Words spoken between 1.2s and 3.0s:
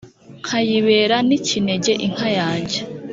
n'ikinege inka yanjye